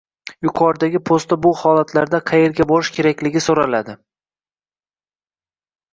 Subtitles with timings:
[0.45, 3.99] Yuqoridagi postda bu holatlarda qaerga borish kerakligi so'raladi